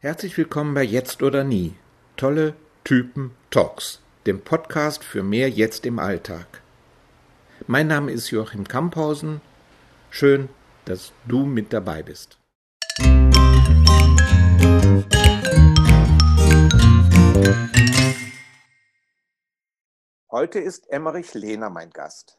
[0.00, 1.74] Herzlich willkommen bei Jetzt oder Nie.
[2.16, 2.54] Tolle
[2.84, 6.62] Typen Talks, dem Podcast für mehr Jetzt im Alltag.
[7.66, 9.40] Mein Name ist Joachim Kamphausen.
[10.08, 10.50] Schön,
[10.84, 12.38] dass du mit dabei bist.
[20.30, 22.38] Heute ist Emmerich Lehner mein Gast.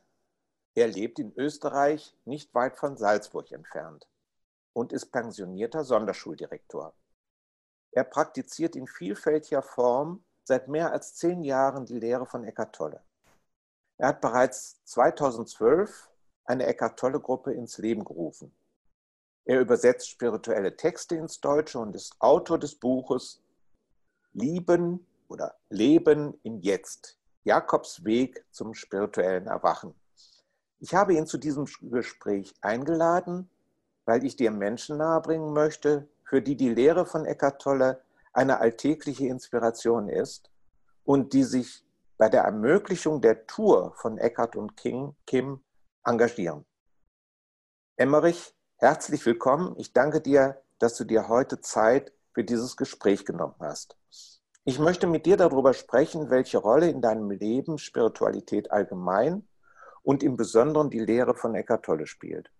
[0.75, 4.07] Er lebt in Österreich, nicht weit von Salzburg entfernt
[4.71, 6.93] und ist pensionierter Sonderschuldirektor.
[7.91, 13.03] Er praktiziert in vielfältiger Form seit mehr als zehn Jahren die Lehre von Eckart Tolle.
[13.97, 16.09] Er hat bereits 2012
[16.45, 18.51] eine Eckart Tolle-Gruppe ins Leben gerufen.
[19.45, 23.41] Er übersetzt spirituelle Texte ins Deutsche und ist Autor des Buches
[24.33, 29.95] Lieben oder Leben im Jetzt, Jakobs Weg zum spirituellen Erwachen.
[30.79, 33.49] Ich habe ihn zu diesem Gespräch eingeladen,
[34.05, 39.25] weil ich dir Menschen nahebringen möchte, für die die Lehre von Eckart Tolle eine alltägliche
[39.25, 40.51] Inspiration ist
[41.03, 41.83] und die sich
[42.19, 45.63] bei der Ermöglichung der Tour von Eckart und King, Kim
[46.03, 46.65] engagieren.
[47.97, 49.73] Emmerich, herzlich willkommen.
[49.79, 53.97] Ich danke dir, dass du dir heute Zeit für dieses Gespräch genommen hast.
[54.65, 59.47] Ich möchte mit dir darüber sprechen, welche Rolle in deinem Leben Spiritualität allgemein
[60.03, 62.51] und im Besonderen die Lehre von Eckart Tolle spielt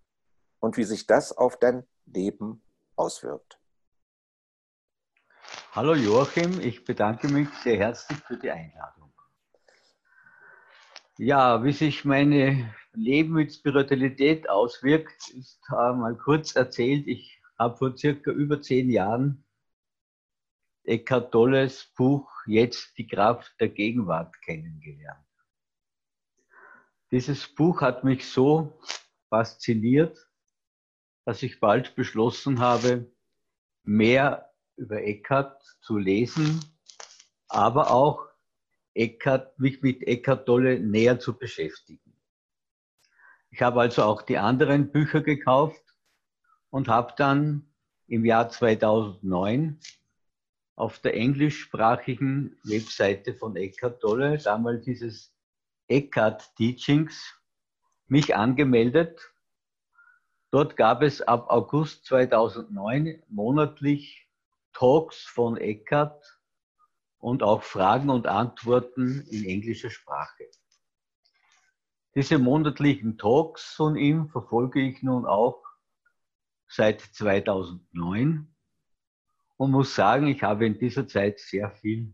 [0.59, 2.63] und wie sich das auf dein Leben
[2.95, 3.58] auswirkt.
[5.73, 9.13] Hallo Joachim, ich bedanke mich sehr herzlich für die Einladung.
[11.19, 17.07] Ja, wie sich mein Leben mit Spiritualität auswirkt, ist mal kurz erzählt.
[17.07, 19.45] Ich habe vor circa über zehn Jahren
[20.85, 25.23] Eckhart Tolles Buch Jetzt die Kraft der Gegenwart kennengelernt.
[27.11, 28.81] Dieses Buch hat mich so
[29.29, 30.17] fasziniert,
[31.25, 33.11] dass ich bald beschlossen habe,
[33.83, 34.48] mehr
[34.79, 36.59] über Eckhart zu lesen,
[37.47, 38.25] aber auch
[38.93, 42.15] Eckhart, mich mit Eckhart Tolle näher zu beschäftigen.
[43.51, 45.83] Ich habe also auch die anderen Bücher gekauft
[46.69, 47.69] und habe dann
[48.07, 49.79] im Jahr 2009
[50.75, 55.33] auf der englischsprachigen Webseite von Eckhart Tolle, damals dieses
[55.87, 57.35] Eckhart Teachings,
[58.07, 59.19] mich angemeldet
[60.51, 64.27] Dort gab es ab August 2009 monatlich
[64.79, 66.39] Talks von Eckart
[67.17, 70.45] und auch Fragen und Antworten in englischer Sprache.
[72.15, 75.61] Diese monatlichen Talks von ihm verfolge ich nun auch
[76.69, 78.55] seit 2009
[79.57, 82.13] und muss sagen, ich habe in dieser Zeit sehr viel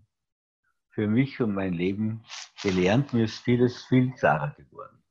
[0.89, 2.25] für mich und mein Leben
[2.63, 3.13] gelernt.
[3.13, 5.03] Mir ist vieles viel klarer geworden.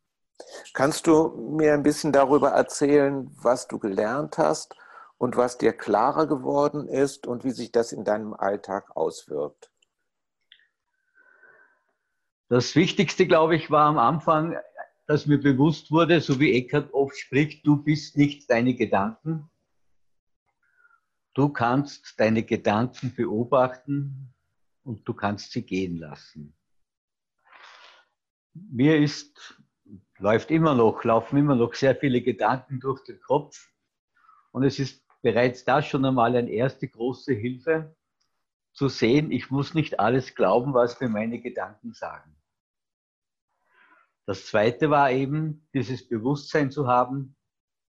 [0.72, 4.74] Kannst du mir ein bisschen darüber erzählen, was du gelernt hast
[5.18, 9.70] und was dir klarer geworden ist und wie sich das in deinem Alltag auswirkt?
[12.48, 14.56] Das Wichtigste, glaube ich, war am Anfang,
[15.06, 19.50] dass mir bewusst wurde, so wie Eckhart oft spricht, du bist nicht deine Gedanken.
[21.34, 24.34] Du kannst deine Gedanken beobachten
[24.84, 26.54] und du kannst sie gehen lassen.
[28.52, 29.58] Mir ist
[30.18, 33.70] läuft immer noch, laufen immer noch sehr viele Gedanken durch den Kopf.
[34.52, 37.96] Und es ist bereits da schon einmal eine erste große Hilfe,
[38.74, 42.36] zu sehen, ich muss nicht alles glauben, was mir meine Gedanken sagen.
[44.26, 47.36] Das zweite war eben, dieses Bewusstsein zu haben,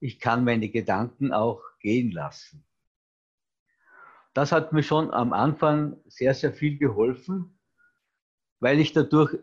[0.00, 2.64] ich kann meine Gedanken auch gehen lassen.
[4.34, 7.60] Das hat mir schon am Anfang sehr, sehr viel geholfen,
[8.58, 9.38] weil ich dadurch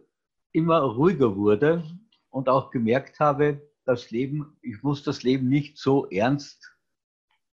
[0.52, 1.86] immer ruhiger wurde
[2.32, 6.77] und auch gemerkt habe, das Leben, ich muss das Leben nicht so ernst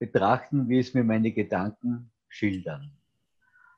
[0.01, 2.91] betrachten, wie es mir meine Gedanken schildern.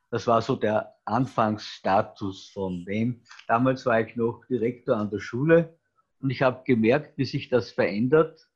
[0.09, 3.21] Das war so der Anfangsstatus von dem.
[3.47, 5.77] Damals war ich noch Direktor an der Schule
[6.19, 8.49] und ich habe gemerkt, wie sich das verändert,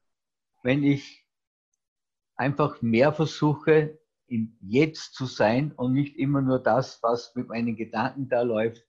[0.63, 1.27] wenn ich
[2.35, 7.75] einfach mehr versuche, im Jetzt zu sein und nicht immer nur das, was mit meinen
[7.75, 8.85] Gedanken da läuft,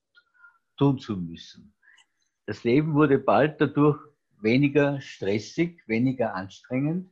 [0.77, 1.73] tun zu müssen.
[2.45, 3.99] Das Leben wurde bald dadurch
[4.41, 7.09] weniger stressig, weniger anstrengend,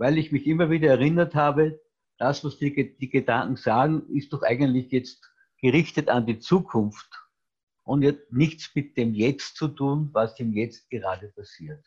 [0.00, 1.78] weil ich mich immer wieder erinnert habe,
[2.16, 5.30] das, was die, die Gedanken sagen, ist doch eigentlich jetzt
[5.60, 7.22] gerichtet an die Zukunft
[7.84, 11.84] und hat nichts mit dem Jetzt zu tun, was im Jetzt gerade passiert.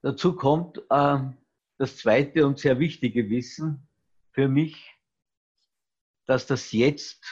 [0.00, 1.18] Dazu kommt äh,
[1.76, 3.86] das zweite und sehr wichtige Wissen
[4.30, 4.96] für mich,
[6.24, 7.22] dass das Jetzt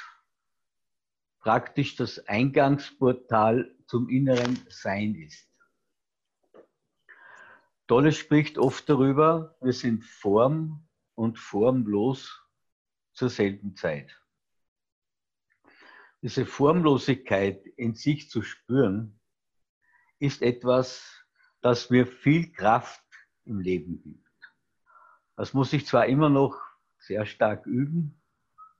[1.38, 5.49] praktisch das Eingangsportal zum inneren Sein ist.
[7.90, 12.40] Tolle spricht oft darüber, wir sind Form und formlos
[13.14, 14.16] zur selben Zeit.
[16.22, 19.18] Diese Formlosigkeit in sich zu spüren,
[20.20, 21.26] ist etwas,
[21.62, 23.02] das mir viel Kraft
[23.44, 24.54] im Leben gibt.
[25.34, 26.60] Das muss ich zwar immer noch
[26.96, 28.22] sehr stark üben,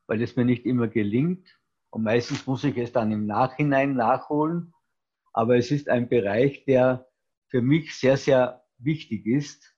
[0.07, 1.59] weil es mir nicht immer gelingt.
[1.89, 4.73] Und meistens muss ich es dann im Nachhinein nachholen.
[5.33, 7.09] Aber es ist ein Bereich, der
[7.49, 9.75] für mich sehr, sehr wichtig ist,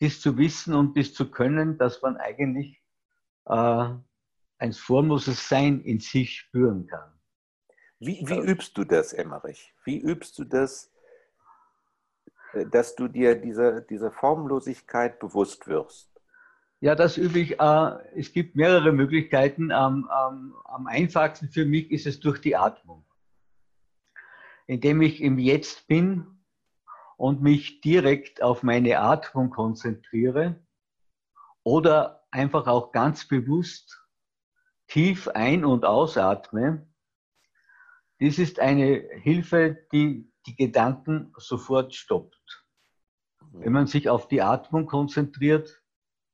[0.00, 2.82] dies zu wissen und dies zu können, dass man eigentlich
[3.46, 3.88] äh,
[4.58, 7.12] ein formloses Sein in sich spüren kann.
[8.00, 9.72] Wie, wie übst du das, Emmerich?
[9.84, 10.92] Wie übst du das,
[12.52, 16.12] äh, dass du dir dieser, dieser Formlosigkeit bewusst wirst?
[16.80, 17.60] Ja, das übe ich.
[17.60, 19.70] Äh, es gibt mehrere Möglichkeiten.
[19.70, 23.04] Am, am, am einfachsten für mich ist es durch die Atmung.
[24.66, 26.31] Indem ich im Jetzt bin
[27.16, 30.64] und mich direkt auf meine Atmung konzentriere
[31.62, 34.02] oder einfach auch ganz bewusst
[34.88, 36.86] tief ein- und ausatme.
[38.20, 42.66] Dies ist eine Hilfe, die die Gedanken sofort stoppt.
[43.52, 45.82] Wenn man sich auf die Atmung konzentriert,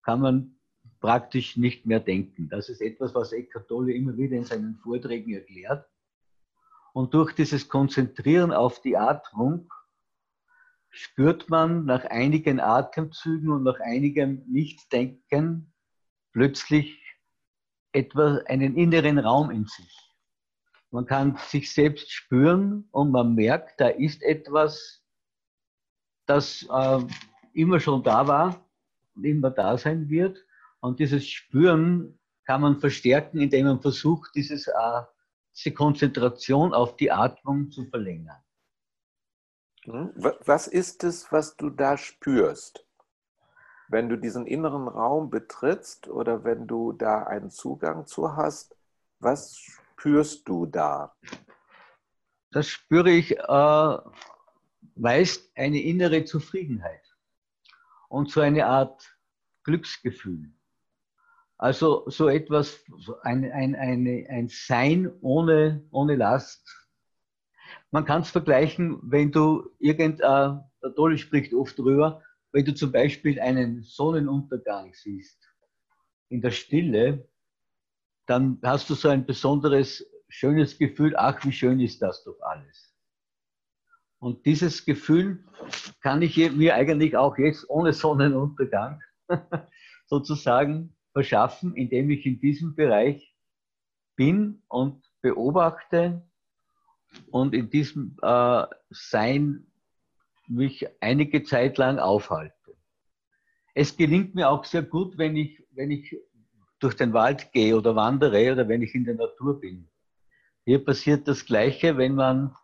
[0.03, 0.59] kann man
[1.01, 2.49] praktisch nicht mehr denken.
[2.49, 5.87] Das ist etwas, was Eckhart Tolle immer wieder in seinen Vorträgen erklärt.
[6.93, 9.71] Und durch dieses Konzentrieren auf die Atmung
[10.91, 15.73] spürt man nach einigen Atemzügen und nach einigem Nichtdenken
[16.33, 17.03] plötzlich
[17.93, 20.15] etwa einen inneren Raum in sich.
[20.91, 25.05] Man kann sich selbst spüren und man merkt, da ist etwas,
[26.27, 27.01] das äh,
[27.53, 28.69] immer schon da war
[29.25, 30.45] immer da sein wird.
[30.81, 35.03] Und dieses Spüren kann man verstärken, indem man versucht, dieses, äh,
[35.55, 38.41] diese Konzentration auf die Atmung zu verlängern.
[39.91, 40.13] Hm?
[40.17, 42.85] Was ist es, was du da spürst?
[43.89, 48.77] Wenn du diesen inneren Raum betrittst oder wenn du da einen Zugang zu hast,
[49.19, 51.17] was spürst du da?
[52.51, 53.99] Das spüre ich äh,
[54.95, 57.03] meist eine innere Zufriedenheit
[58.09, 59.17] und so eine Art
[59.65, 60.51] Glücksgefühl.
[61.57, 62.79] Also so etwas,
[63.23, 66.88] ein, ein, eine, ein Sein ohne, ohne Last.
[67.91, 70.25] Man kann es vergleichen, wenn du irgend, äh,
[70.83, 72.23] der Tolle spricht oft drüber,
[72.53, 75.39] wenn du zum Beispiel einen Sonnenuntergang siehst
[76.29, 77.29] in der Stille,
[78.27, 82.95] dann hast du so ein besonderes, schönes Gefühl, ach, wie schön ist das doch alles.
[84.19, 85.45] Und dieses Gefühl
[86.03, 89.01] kann ich mir eigentlich auch jetzt ohne Sonnenuntergang
[90.07, 93.35] sozusagen verschaffen, indem ich in diesem Bereich
[94.17, 96.28] bin und beobachte
[97.31, 99.67] und in diesem äh, Sein
[100.49, 102.55] mich einige Zeit lang aufhalte.
[103.75, 106.17] Es gelingt mir auch sehr gut, wenn ich, wenn ich
[106.81, 109.89] durch den Wald gehe oder wandere oder wenn ich in der Natur bin.
[110.65, 112.55] Hier passiert das Gleiche, wenn man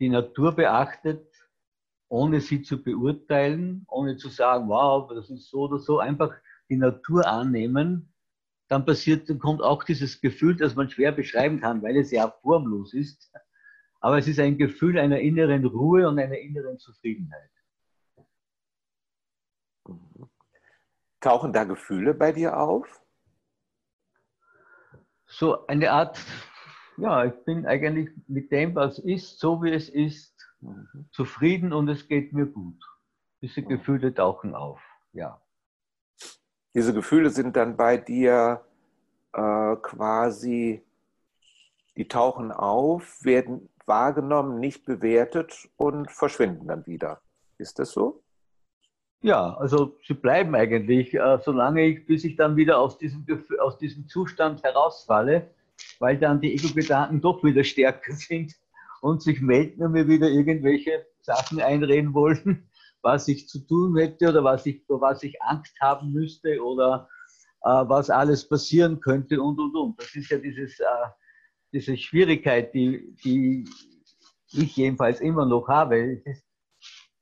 [0.00, 1.26] die Natur beachtet,
[2.08, 6.32] ohne sie zu beurteilen, ohne zu sagen, wow, das ist so oder so, einfach
[6.68, 8.12] die Natur annehmen,
[8.68, 12.30] dann passiert, dann kommt auch dieses Gefühl, das man schwer beschreiben kann, weil es ja
[12.42, 13.30] formlos ist.
[14.02, 17.50] Aber es ist ein Gefühl einer inneren Ruhe und einer inneren Zufriedenheit.
[21.20, 23.00] Tauchen da Gefühle bei dir auf?
[25.26, 26.18] So eine Art
[26.96, 31.06] ja, ich bin eigentlich mit dem, was ist, so wie es ist, mhm.
[31.10, 32.80] zufrieden und es geht mir gut.
[33.40, 34.80] Diese Gefühle tauchen auf,
[35.12, 35.40] ja.
[36.74, 38.64] Diese Gefühle sind dann bei dir
[39.32, 40.82] äh, quasi,
[41.96, 47.20] die tauchen auf, werden wahrgenommen, nicht bewertet und verschwinden dann wieder.
[47.58, 48.22] Ist das so?
[49.22, 53.24] Ja, also sie bleiben eigentlich, äh, solange ich, bis ich dann wieder aus diesem,
[53.60, 55.50] aus diesem Zustand herausfalle,
[56.00, 58.52] weil dann die Ego-Gedanken doch wieder stärker sind
[59.00, 62.68] und sich melden und mir wieder irgendwelche Sachen einreden wollen,
[63.02, 67.08] was ich zu tun hätte oder was ich, was ich Angst haben müsste oder
[67.62, 70.00] äh, was alles passieren könnte und und und.
[70.00, 70.84] Das ist ja dieses, äh,
[71.72, 73.64] diese Schwierigkeit, die, die
[74.52, 75.98] ich jedenfalls immer noch habe.
[76.12, 76.44] Es ist,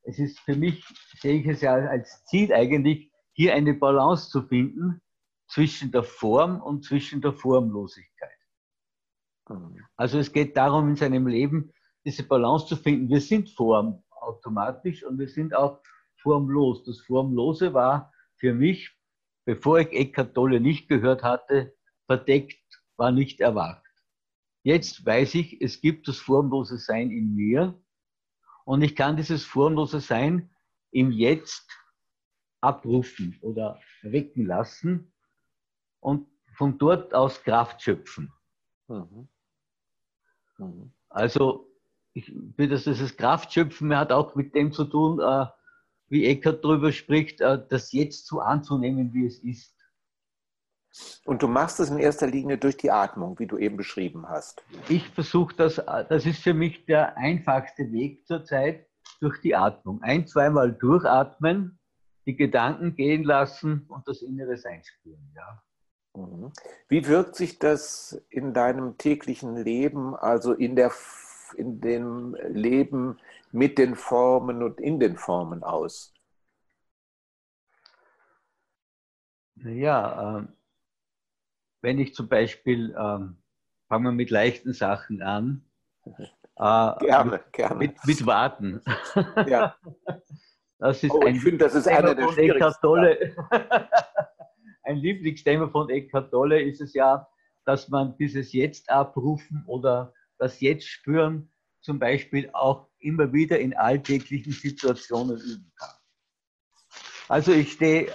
[0.02, 0.84] es ist für mich,
[1.20, 5.00] sehe ich es ja als Ziel eigentlich, hier eine Balance zu finden
[5.46, 8.30] zwischen der Form und zwischen der Formlosigkeit.
[9.96, 11.72] Also es geht darum, in seinem Leben
[12.04, 13.08] diese Balance zu finden.
[13.08, 15.80] Wir sind Form automatisch und wir sind auch
[16.22, 16.84] formlos.
[16.84, 18.96] Das Formlose war für mich,
[19.44, 21.74] bevor ich Eckhart Tolle nicht gehört hatte,
[22.06, 22.60] verdeckt,
[22.96, 23.79] war nicht erwacht.
[24.62, 27.80] Jetzt weiß ich, es gibt das formlose Sein in mir
[28.64, 30.50] und ich kann dieses formlose Sein
[30.90, 31.68] im Jetzt
[32.60, 35.12] abrufen oder wecken lassen
[36.00, 38.32] und von dort aus Kraft schöpfen.
[38.88, 39.28] Mhm.
[40.58, 40.92] Mhm.
[41.08, 41.66] Also
[42.12, 45.46] ich, das, das Kraftschöpfen hat auch mit dem zu tun, äh,
[46.08, 49.74] wie Eckert darüber spricht, äh, das jetzt so anzunehmen, wie es ist.
[51.24, 54.64] Und du machst es in erster Linie durch die Atmung, wie du eben beschrieben hast.
[54.88, 58.86] Ich versuche das, das ist für mich der einfachste Weg zurzeit,
[59.20, 60.02] durch die Atmung.
[60.02, 61.78] Ein, zweimal durchatmen,
[62.26, 65.32] die Gedanken gehen lassen und das innere Sein spüren.
[65.34, 65.62] Ja.
[66.14, 66.52] Mhm.
[66.88, 70.92] Wie wirkt sich das in deinem täglichen Leben, also in, der,
[71.56, 73.18] in dem Leben
[73.52, 76.12] mit den Formen und in den Formen aus?
[79.56, 80.46] Ja, äh,
[81.80, 83.36] wenn ich zum Beispiel, ähm,
[83.88, 85.64] fangen wir mit leichten Sachen an.
[86.04, 86.24] Äh,
[86.56, 87.76] gerne, mit, gerne.
[87.76, 88.82] Mit, mit Warten.
[89.46, 89.76] Ja.
[90.80, 92.88] Das ist oh, ein ich finde, das ist einer der schwierigsten.
[94.82, 97.28] ein Lieblingsthema von Eckhart Tolle ist es ja,
[97.66, 103.76] dass man dieses Jetzt abrufen oder das Jetzt spüren zum Beispiel auch immer wieder in
[103.76, 105.94] alltäglichen Situationen üben kann.
[107.28, 108.10] Also ich stehe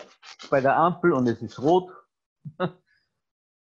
[0.50, 1.92] bei der Ampel und es ist rot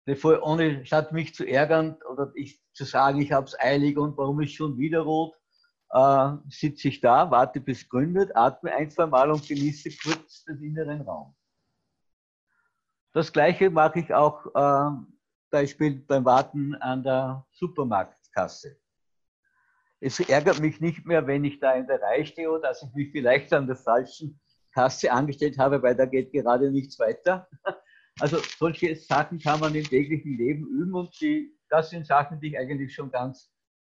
[0.09, 4.17] bevor, ohne, statt mich zu ärgern oder ich zu sagen, ich habe es eilig und
[4.17, 5.37] warum ist schon wieder rot,
[5.91, 10.63] äh, sitze ich da, warte bis gründet, atme ein, zwei Mal und genieße kurz den
[10.63, 11.37] inneren Raum.
[13.13, 14.97] Das gleiche mache ich auch äh,
[15.51, 18.79] Beispiel beim Warten an der Supermarktkasse.
[20.01, 22.95] Es ärgert mich nicht mehr, wenn ich da in der Reihe stehe oder dass ich
[22.95, 24.41] mich vielleicht an der falschen
[24.73, 27.47] Kasse angestellt habe, weil da geht gerade nichts weiter,
[28.21, 32.49] also solche Sachen kann man im täglichen Leben üben und die, das sind Sachen, die
[32.49, 33.53] ich eigentlich schon ganz,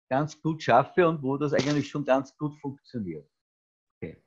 [0.09, 3.27] ganz gut schaffe und wo das eigentlich schon ganz gut funktioniert.
[3.97, 4.21] Okay.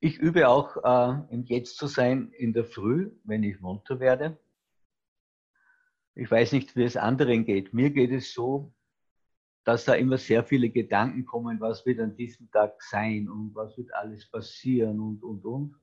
[0.00, 4.38] Ich übe auch äh, im Jetzt zu sein in der Früh, wenn ich munter werde.
[6.14, 7.74] Ich weiß nicht, wie es anderen geht.
[7.74, 8.72] Mir geht es so,
[9.64, 13.76] dass da immer sehr viele Gedanken kommen, was wird an diesem Tag sein und was
[13.76, 15.74] wird alles passieren und, und, und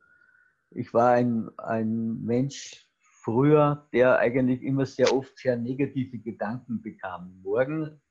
[0.75, 7.39] ich war ein, ein Mensch früher, der eigentlich immer sehr oft sehr negative Gedanken bekam.
[7.42, 8.01] Morgen,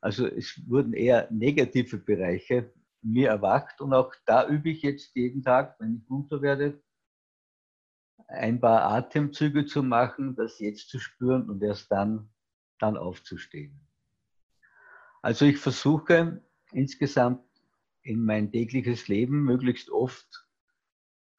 [0.00, 5.42] also es wurden eher negative Bereiche mir erwacht und auch da übe ich jetzt jeden
[5.42, 6.82] Tag, wenn ich munter werde,
[8.28, 12.28] ein paar Atemzüge zu machen, das jetzt zu spüren und erst dann,
[12.78, 13.80] dann aufzustehen.
[15.22, 17.42] Also ich versuche insgesamt
[18.02, 20.49] in mein tägliches Leben möglichst oft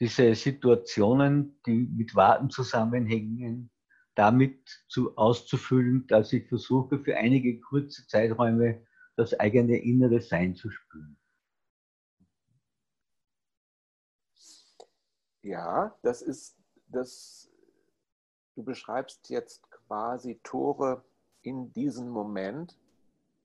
[0.01, 3.69] diese Situationen, die mit Warten zusammenhängen,
[4.15, 8.83] damit zu, auszufüllen, dass ich versuche, für einige kurze Zeiträume
[9.15, 11.17] das eigene innere Sein zu spüren.
[15.43, 17.51] Ja, das ist das,
[18.55, 21.05] du beschreibst jetzt quasi Tore
[21.43, 22.75] in diesen Moment,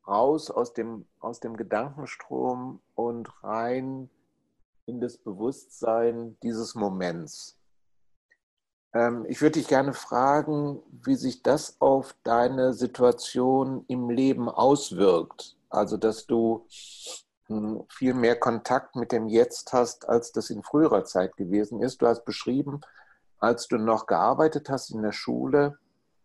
[0.06, 4.08] raus aus dem, aus dem Gedankenstrom und rein
[4.86, 7.58] in das Bewusstsein dieses Moments.
[8.94, 15.56] Ähm, ich würde dich gerne fragen, wie sich das auf deine Situation im Leben auswirkt.
[15.68, 16.66] Also, dass du
[17.46, 22.00] hm, viel mehr Kontakt mit dem Jetzt hast, als das in früherer Zeit gewesen ist.
[22.00, 22.80] Du hast beschrieben,
[23.38, 25.78] als du noch gearbeitet hast in der Schule,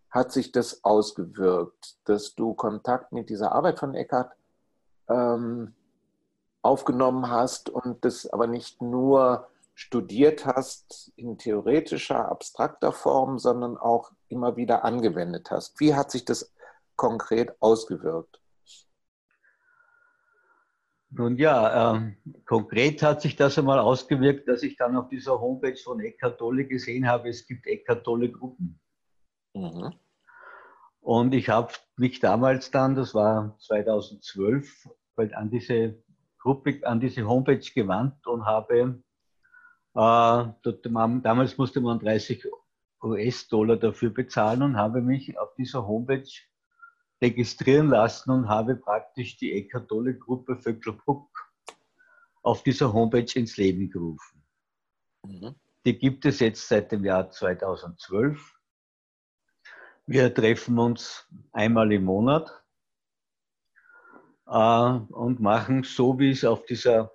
[0.10, 4.34] hat sich das ausgewirkt, dass du Kontakt mit dieser Arbeit von Eckart
[5.10, 5.74] ähm,
[6.62, 14.12] aufgenommen hast und das aber nicht nur studiert hast in theoretischer, abstrakter Form, sondern auch
[14.28, 15.80] immer wieder angewendet hast.
[15.80, 16.54] Wie hat sich das
[16.96, 18.40] konkret ausgewirkt?
[21.10, 22.16] Nun ja, äh,
[22.46, 26.66] konkret hat sich das einmal ausgewirkt, dass ich dann auf dieser Homepage von Eckhart Tolle
[26.66, 28.80] gesehen habe, es gibt Eckhart Tolle Gruppen.
[29.54, 29.94] Mhm.
[31.02, 34.90] Und ich habe mich damals dann, das war 2012,
[35.34, 36.02] an diese
[36.42, 39.02] Gruppe an diese Homepage gewandt und habe,
[39.94, 40.46] äh,
[41.22, 42.48] damals musste man 30
[43.04, 46.30] US-Dollar dafür bezahlen und habe mich auf dieser Homepage
[47.22, 51.30] registrieren lassen und habe praktisch die Eckart Tolle Gruppe Vöcklerpuck
[52.42, 54.44] auf dieser Homepage ins Leben gerufen.
[55.24, 55.56] Mhm.
[55.86, 58.58] Die gibt es jetzt seit dem Jahr 2012.
[60.08, 62.61] Wir treffen uns einmal im Monat
[64.52, 67.12] und machen so, wie es auf dieser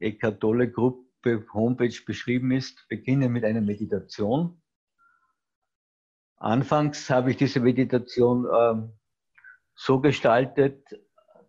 [0.00, 4.62] Eckart Tolle Gruppe Homepage beschrieben ist, beginnen mit einer Meditation.
[6.36, 8.88] Anfangs habe ich diese Meditation äh,
[9.74, 10.98] so gestaltet,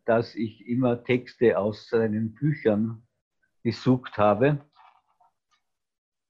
[0.06, 3.08] dass ich immer Texte aus seinen Büchern
[3.64, 4.66] gesucht habe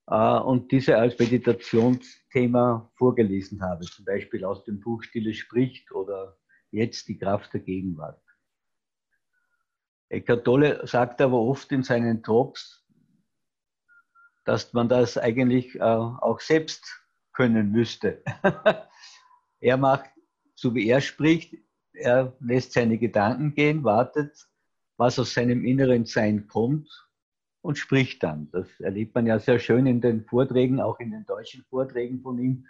[0.08, 6.38] äh, und diese als Meditationsthema vorgelesen habe, zum Beispiel aus dem Buch Stille spricht oder
[6.70, 8.22] jetzt die Kraft der Gegenwart.
[10.10, 12.84] Eckhart Tolle sagt aber oft in seinen Talks,
[14.44, 16.84] dass man das eigentlich äh, auch selbst
[17.34, 18.24] können müsste.
[19.60, 20.10] er macht,
[20.56, 21.56] so wie er spricht,
[21.94, 24.48] er lässt seine Gedanken gehen, wartet,
[24.98, 26.90] was aus seinem inneren Sein kommt
[27.62, 28.50] und spricht dann.
[28.52, 32.40] Das erlebt man ja sehr schön in den Vorträgen, auch in den deutschen Vorträgen von
[32.40, 32.66] ihm,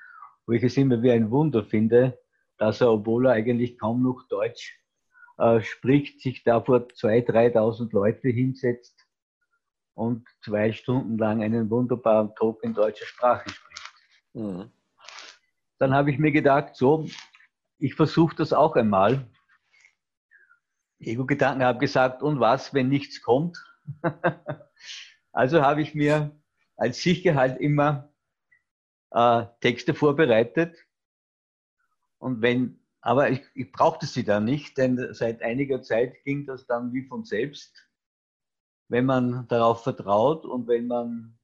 [0.45, 2.19] wo ich es immer wie ein Wunder finde,
[2.57, 4.77] dass er, obwohl er eigentlich kaum noch Deutsch
[5.39, 9.07] äh, spricht, sich da vor 2.000, 3.000 Leute hinsetzt
[9.93, 13.93] und zwei Stunden lang einen wunderbaren Talk in deutscher Sprache spricht.
[14.33, 14.71] Mhm.
[15.77, 17.07] Dann habe ich mir gedacht, so,
[17.77, 19.27] ich versuche das auch einmal.
[20.99, 23.57] Ego-Gedanken habe gesagt, und was, wenn nichts kommt?
[25.31, 26.37] also habe ich mir
[26.75, 28.11] als Sicherheit immer
[29.11, 30.77] äh, Texte vorbereitet.
[32.17, 36.65] Und wenn, aber ich, ich brauchte sie dann nicht, denn seit einiger Zeit ging das
[36.65, 37.87] dann wie von selbst.
[38.89, 41.37] Wenn man darauf vertraut und wenn man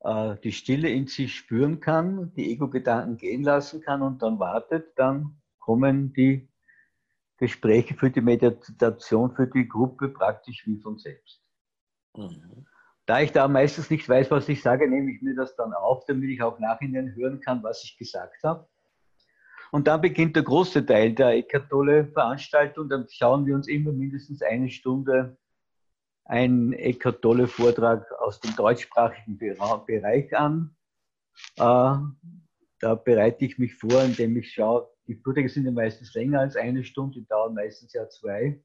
[0.00, 4.98] äh, die Stille in sich spüren kann, die Ego-Gedanken gehen lassen kann und dann wartet,
[4.98, 6.48] dann kommen die
[7.36, 11.40] Gespräche für die Meditation, für die Gruppe praktisch wie von selbst.
[12.16, 12.66] Mhm.
[13.06, 16.04] Da ich da meistens nicht weiß, was ich sage, nehme ich mir das dann auf,
[16.06, 18.68] damit ich auch nachhinein hören kann, was ich gesagt habe.
[19.70, 22.88] Und dann beginnt der große Teil der Eckart Tolle Veranstaltung.
[22.88, 25.36] Dann schauen wir uns immer mindestens eine Stunde
[26.28, 30.76] einen Eckart Tolle Vortrag aus dem deutschsprachigen Bereich an.
[31.56, 31.96] Äh,
[32.80, 36.54] da bereite ich mich vor, indem ich schaue, die Vorträge sind ja meistens länger als
[36.54, 38.62] eine Stunde, die dauern meistens ja zwei.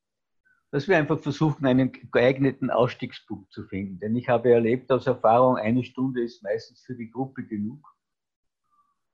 [0.71, 3.99] Dass wir einfach versuchen, einen geeigneten Ausstiegspunkt zu finden.
[3.99, 7.87] Denn ich habe erlebt aus Erfahrung, eine Stunde ist meistens für die Gruppe genug.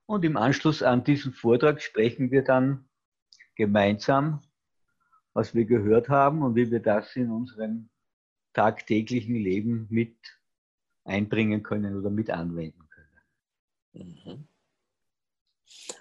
[0.10, 2.90] Und im Anschluss an diesen Vortrag sprechen wir dann
[3.54, 4.42] gemeinsam,
[5.34, 7.90] was wir gehört haben und wie wir das in unserem
[8.54, 10.18] tagtäglichen Leben mit
[11.04, 14.16] einbringen können oder mit anwenden können.
[14.26, 14.48] Mhm.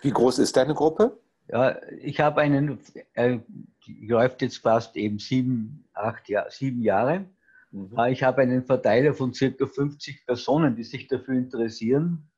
[0.01, 1.21] Wie groß ist deine Gruppe?
[1.49, 2.79] Ja, ich habe einen,
[3.13, 3.41] äh,
[3.87, 7.27] läuft jetzt fast eben sieben, acht Jahr, sieben Jahre.
[7.73, 7.99] Mhm.
[7.99, 12.31] Äh, ich habe einen Verteiler von circa 50 Personen, die sich dafür interessieren.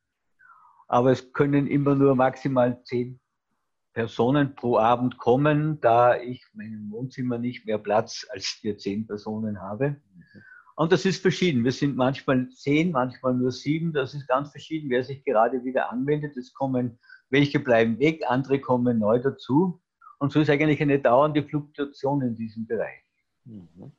[0.90, 3.20] Aber es können immer nur maximal zehn
[3.92, 9.60] Personen pro Abend kommen, da ich meinem Wohnzimmer nicht mehr Platz als für zehn Personen
[9.60, 9.90] habe.
[9.90, 10.42] Mhm.
[10.74, 11.62] Und das ist verschieden.
[11.62, 13.92] Wir sind manchmal zehn, manchmal nur sieben.
[13.92, 16.36] Das ist ganz verschieden, wer sich gerade wieder anmeldet.
[16.36, 16.98] Es kommen
[17.28, 19.80] welche bleiben weg, andere kommen neu dazu.
[20.18, 23.04] Und so ist eigentlich eine dauernde Fluktuation in diesem Bereich.
[23.44, 23.92] Mhm.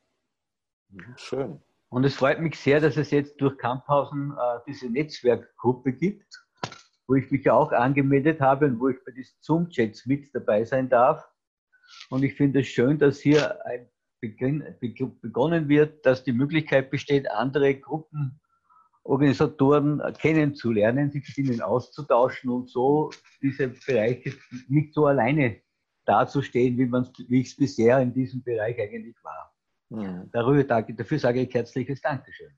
[0.89, 1.03] mhm.
[1.15, 1.61] Schön.
[1.87, 6.41] Und es freut mich sehr, dass es jetzt durch Kamphausen äh, diese Netzwerkgruppe gibt,
[7.11, 10.87] wo ich mich auch angemeldet habe und wo ich bei diesen Zoom-Chats mit dabei sein
[10.87, 11.27] darf.
[12.09, 13.89] Und ich finde es schön, dass hier ein
[14.21, 18.39] Beginn, begonnen wird, dass die Möglichkeit besteht, andere Gruppen
[19.03, 24.31] Organisatoren kennenzulernen, sich mit ihnen auszutauschen und so diese Bereiche
[24.69, 25.59] nicht so alleine
[26.05, 26.89] dazustehen, wie,
[27.27, 29.53] wie ich es bisher in diesem Bereich eigentlich war.
[29.89, 30.29] Mhm.
[30.31, 32.53] Darüber, dafür sage ich herzliches Dankeschön.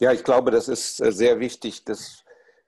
[0.00, 2.25] Ja, ich glaube, das ist äh, sehr wichtig, dass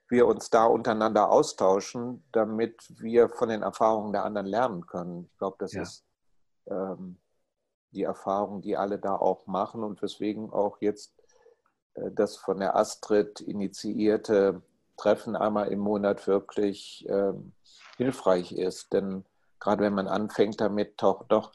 [0.09, 5.29] wir uns da untereinander austauschen, damit wir von den Erfahrungen der anderen lernen können.
[5.31, 5.83] Ich glaube, das ja.
[5.83, 6.05] ist
[6.67, 7.19] ähm,
[7.91, 11.15] die Erfahrung, die alle da auch machen und weswegen auch jetzt
[11.95, 14.63] äh, das von der Astrid initiierte
[14.97, 17.53] Treffen einmal im Monat wirklich ähm,
[17.97, 18.93] hilfreich ist.
[18.93, 19.25] Denn
[19.61, 21.53] gerade wenn man anfängt damit, tauchen doch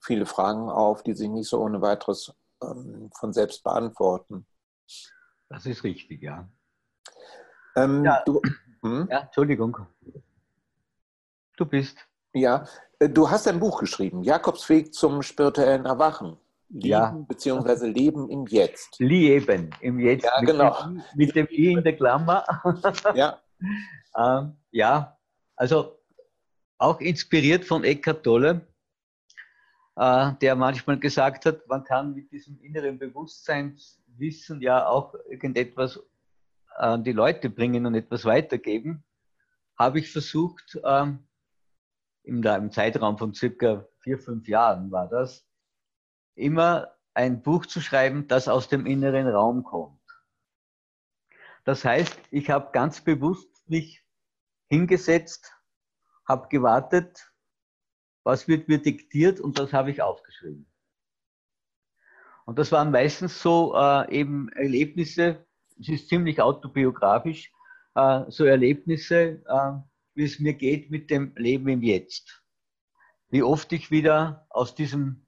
[0.00, 4.46] viele Fragen auf, die sich nicht so ohne weiteres ähm, von selbst beantworten.
[5.48, 6.48] Das ist richtig, ja.
[7.76, 8.22] Ähm, ja.
[8.24, 8.40] Du,
[8.82, 9.08] hm?
[9.10, 9.76] ja, Entschuldigung.
[11.56, 11.98] Du bist.
[12.32, 12.66] Ja,
[12.98, 16.36] äh, du hast ein Buch geschrieben, Jakobsweg zum spirituellen Erwachen.
[16.68, 17.10] Lieben ja.
[17.28, 17.86] bzw.
[17.86, 18.98] Leben im Jetzt.
[18.98, 20.24] Leben im Jetzt.
[20.24, 20.82] Ja, genau.
[20.82, 22.44] Dem, mit dem I in der Klammer.
[23.14, 23.40] Ja.
[24.16, 25.16] ähm, ja,
[25.54, 25.98] also
[26.78, 28.66] auch inspiriert von Eckhart Tolle,
[29.94, 36.00] äh, der manchmal gesagt hat, man kann mit diesem inneren Bewusstseinswissen ja auch irgendetwas
[36.78, 39.04] an die Leute bringen und etwas weitergeben,
[39.78, 41.26] habe ich versucht, ähm,
[42.22, 45.46] im, im Zeitraum von circa vier, fünf Jahren war das,
[46.34, 50.00] immer ein Buch zu schreiben, das aus dem inneren Raum kommt.
[51.64, 54.04] Das heißt, ich habe ganz bewusst mich
[54.68, 55.52] hingesetzt,
[56.26, 57.32] habe gewartet,
[58.22, 60.70] was wird mir diktiert und das habe ich aufgeschrieben.
[62.44, 65.45] Und das waren meistens so äh, eben Erlebnisse,
[65.80, 67.52] es ist ziemlich autobiografisch,
[67.94, 69.72] äh, so Erlebnisse, äh,
[70.14, 72.42] wie es mir geht mit dem Leben im Jetzt.
[73.28, 75.26] Wie oft ich wieder aus diesem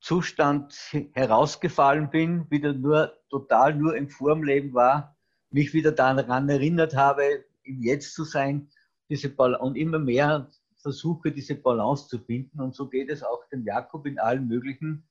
[0.00, 0.74] Zustand
[1.12, 5.16] herausgefallen bin, wieder nur total nur im Formleben war,
[5.50, 8.68] mich wieder daran erinnert habe, im Jetzt zu sein
[9.08, 12.60] diese und immer mehr versuche, diese Balance zu finden.
[12.60, 15.08] Und so geht es auch dem Jakob in allen möglichen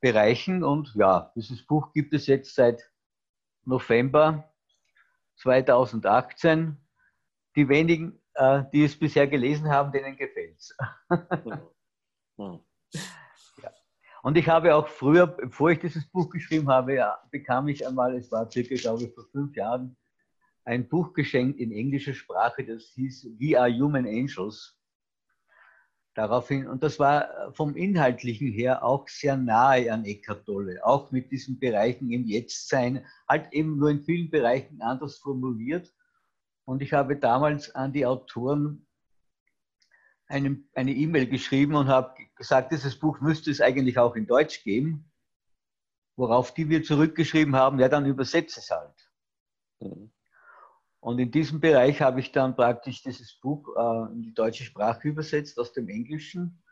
[0.00, 0.62] Bereichen.
[0.62, 2.89] Und ja, dieses Buch gibt es jetzt seit
[3.64, 4.52] November
[5.36, 6.76] 2018.
[7.56, 10.76] Die wenigen, äh, die es bisher gelesen haben, denen gefällt es.
[12.36, 12.54] ja.
[14.22, 18.14] Und ich habe auch früher, bevor ich dieses Buch geschrieben habe, ja, bekam ich einmal,
[18.14, 19.96] es war circa, glaube ich, vor fünf Jahren,
[20.64, 24.79] ein Buch geschenkt in englischer Sprache, das hieß We Are Human Angels.
[26.14, 31.30] Daraufhin, und das war vom Inhaltlichen her auch sehr nahe an Eckhart Tolle, auch mit
[31.30, 35.94] diesen Bereichen im Jetztsein, halt eben nur in vielen Bereichen anders formuliert.
[36.64, 38.86] Und ich habe damals an die Autoren
[40.26, 45.10] eine E-Mail geschrieben und habe gesagt, dieses Buch müsste es eigentlich auch in Deutsch geben,
[46.16, 49.10] worauf die wir zurückgeschrieben haben, ja, dann übersetzt es halt.
[49.80, 50.12] Mhm.
[51.00, 55.08] Und in diesem Bereich habe ich dann praktisch dieses Buch äh, in die deutsche Sprache
[55.08, 56.62] übersetzt aus dem Englischen.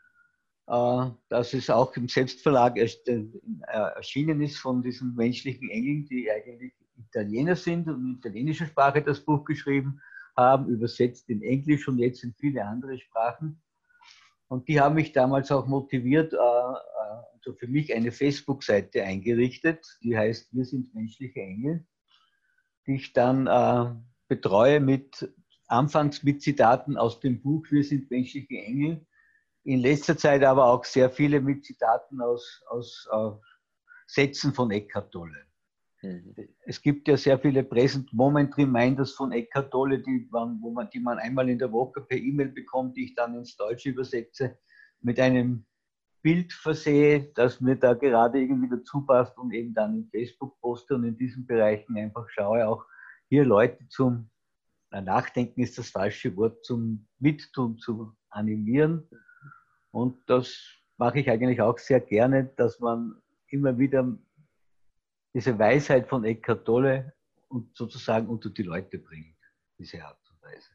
[0.67, 3.25] Äh, das ist auch im Selbstverlag äh,
[3.67, 9.19] erschienen ist von diesen menschlichen Engeln, die eigentlich Italiener sind und in italienischer Sprache das
[9.19, 9.99] Buch geschrieben
[10.37, 13.61] haben, übersetzt in Englisch und jetzt in viele andere Sprachen.
[14.47, 20.15] Und die haben mich damals auch motiviert, äh, also für mich eine Facebook-Seite eingerichtet, die
[20.15, 21.85] heißt Wir sind menschliche Engel,
[22.85, 25.29] die ich dann äh, betreue mit
[25.67, 29.05] anfangs mit Zitaten aus dem Buch Wir sind menschliche Engel,
[29.63, 33.33] in letzter Zeit aber auch sehr viele mit Zitaten aus, aus uh,
[34.07, 35.45] Sätzen von Eckhart Tolle.
[36.01, 36.33] Mhm.
[36.65, 40.89] Es gibt ja sehr viele Present Moment Reminders von Eckhart Tolle, die man, wo man,
[40.89, 44.57] die man einmal in der Woche per E-Mail bekommt, die ich dann ins Deutsche übersetze,
[45.01, 45.65] mit einem
[46.21, 50.95] Bild versehe, das mir da gerade irgendwie dazu passt und eben dann in Facebook poste
[50.95, 52.85] und in diesen Bereichen einfach schaue, auch
[53.29, 54.29] hier Leute zum
[54.91, 59.07] Nachdenken ist das falsche Wort, zum Mittun zu animieren.
[59.91, 60.57] Und das
[60.97, 64.17] mache ich eigentlich auch sehr gerne, dass man immer wieder
[65.33, 67.13] diese Weisheit von Eckhart Tolle
[67.49, 69.37] und sozusagen unter die Leute bringt,
[69.77, 70.69] diese Art und Weise.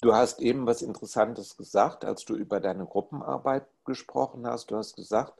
[0.00, 4.70] Du hast eben was Interessantes gesagt, als du über deine Gruppenarbeit gesprochen hast.
[4.70, 5.38] Du hast gesagt,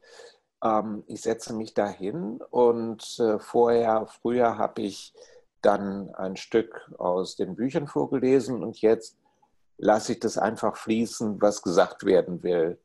[0.63, 5.13] ähm, ich setze mich dahin und äh, vorher, früher habe ich
[5.61, 9.17] dann ein Stück aus den Büchern vorgelesen und jetzt
[9.79, 12.79] lasse ich das einfach fließen, was gesagt werden will.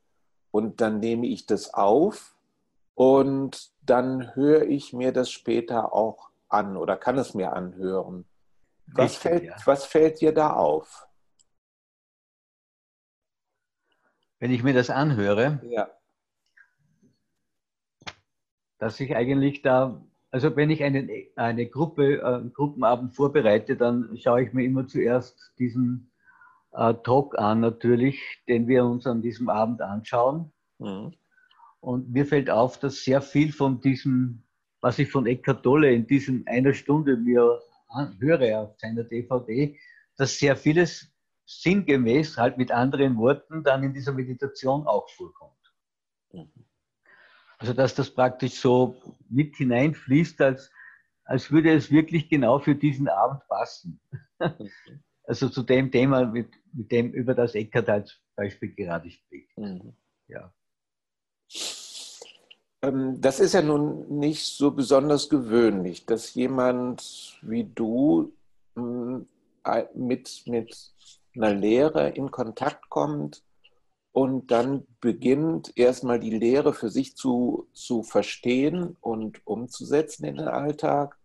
[0.50, 2.36] Und dann nehme ich das auf
[2.94, 8.24] und dann höre ich mir das später auch an oder kann es mir anhören.
[8.86, 9.56] Was, Richtig, fällt, ja.
[9.66, 11.06] was fällt dir da auf?
[14.40, 15.88] Wenn ich mir das anhöre, ja
[18.78, 24.42] dass ich eigentlich da, also wenn ich eine, eine Gruppe, einen Gruppenabend vorbereite, dann schaue
[24.42, 26.12] ich mir immer zuerst diesen
[26.72, 30.52] äh, Talk an, natürlich, den wir uns an diesem Abend anschauen.
[30.78, 31.14] Mhm.
[31.80, 34.42] Und mir fällt auf, dass sehr viel von diesem,
[34.80, 37.60] was ich von Eckhart Tolle in diesen einer Stunde mir
[38.18, 39.78] höre auf seiner DVD,
[40.16, 41.12] dass sehr vieles
[41.46, 45.74] sinngemäß, halt mit anderen Worten, dann in dieser Meditation auch vorkommt.
[46.32, 46.67] Mhm.
[47.58, 48.96] Also dass das praktisch so
[49.28, 50.70] mit hineinfließt, als,
[51.24, 54.00] als würde es wirklich genau für diesen Abend passen.
[55.24, 59.58] also zu dem Thema, mit, mit dem, über das Eckert als Beispiel gerade spricht.
[59.58, 59.94] Mhm.
[60.28, 60.52] Ja.
[62.82, 68.32] Ähm, das ist ja nun nicht so besonders gewöhnlich, dass jemand wie du
[68.76, 69.26] hm,
[69.94, 70.92] mit, mit
[71.34, 73.42] einer Lehre in Kontakt kommt,
[74.12, 80.48] und dann beginnt erstmal die Lehre für sich zu, zu verstehen und umzusetzen in den
[80.48, 81.16] Alltag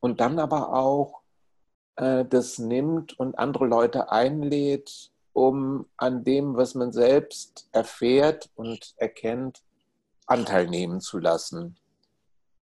[0.00, 1.20] und dann aber auch
[1.96, 8.94] äh, das nimmt und andere Leute einlädt, um an dem, was man selbst erfährt und
[8.96, 9.62] erkennt,
[10.26, 11.76] Anteil nehmen zu lassen.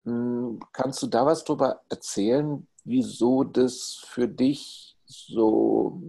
[0.05, 6.01] Hm, kannst du da was drüber erzählen, wieso das für dich so,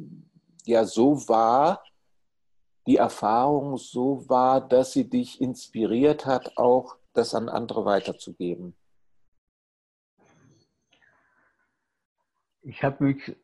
[0.65, 1.83] ja, so war,
[2.89, 8.75] die Erfahrung so war, dass sie dich inspiriert hat, auch das an andere weiterzugeben?
[12.63, 13.37] Ich habe mich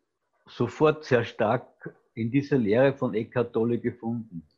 [0.47, 4.49] sofort sehr stark in dieser Lehre von Eckhart Tolle gefunden.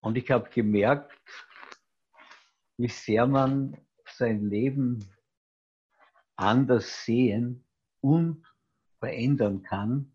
[0.00, 1.18] Und ich habe gemerkt,
[2.76, 5.04] wie sehr man sein Leben
[6.36, 7.66] anders sehen
[8.00, 8.46] und
[9.00, 10.13] verändern kann,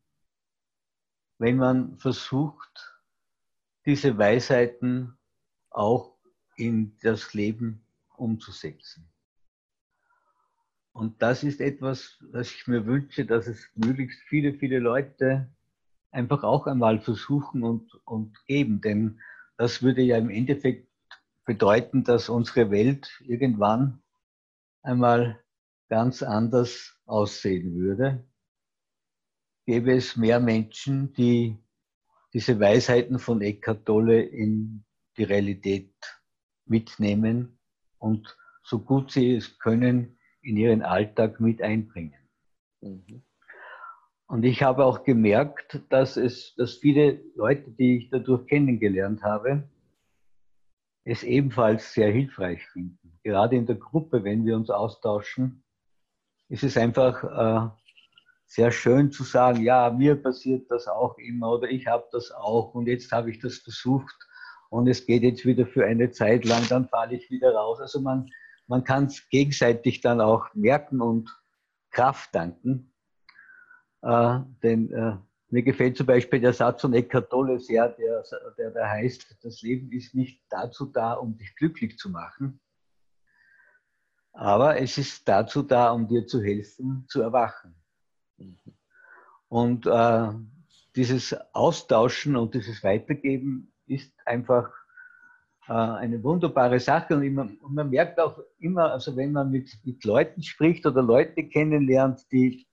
[1.39, 2.93] wenn man versucht,
[3.85, 5.17] diese Weisheiten
[5.71, 6.15] auch
[6.57, 7.81] in das Leben
[8.15, 9.09] umzusetzen.
[10.91, 15.49] Und das ist etwas, was ich mir wünsche, dass es möglichst viele, viele Leute
[16.11, 18.81] einfach auch einmal versuchen und, und geben.
[18.81, 19.21] Denn
[19.57, 20.89] das würde ja im Endeffekt
[21.45, 24.01] bedeuten, dass unsere Welt irgendwann
[24.81, 25.41] einmal
[25.87, 28.28] ganz anders aussehen würde.
[29.69, 31.55] Gäbe es mehr Menschen, die
[32.33, 34.83] diese Weisheiten von Eckhart Tolle in
[35.15, 35.93] die Realität
[36.65, 37.59] mitnehmen
[37.99, 42.19] und so gut sie es können in ihren Alltag mit einbringen.
[42.81, 43.21] Mhm.
[44.25, 49.69] Und ich habe auch gemerkt, dass es, dass viele Leute, die ich dadurch kennengelernt habe,
[51.03, 53.19] es ebenfalls sehr hilfreich finden.
[53.21, 55.63] Gerade in der Gruppe, wenn wir uns austauschen,
[56.47, 57.78] ist es einfach äh,
[58.49, 62.73] sehr schön zu sagen, ja, mir passiert das auch immer oder ich habe das auch
[62.73, 64.15] und jetzt habe ich das versucht
[64.71, 67.79] und es geht jetzt wieder für eine Zeit lang, dann falle ich wieder raus.
[67.79, 68.27] Also man,
[68.65, 71.29] man kann es gegenseitig dann auch merken und
[71.91, 72.91] Kraft danken.
[74.01, 75.17] Äh, denn äh,
[75.49, 78.23] mir gefällt zum Beispiel der Satz von Eckhart Tolle sehr, der,
[78.57, 82.59] der, der heißt, das Leben ist nicht dazu da, um dich glücklich zu machen,
[84.33, 87.78] aber es ist dazu da, um dir zu helfen, zu erwachen.
[89.47, 90.29] Und äh,
[90.95, 94.69] dieses Austauschen und dieses Weitergeben ist einfach
[95.67, 97.15] äh, eine wunderbare Sache.
[97.15, 101.01] Und, immer, und, man merkt auch immer, also wenn man mit, mit Leuten spricht oder
[101.01, 102.67] Leute kennenlernt, die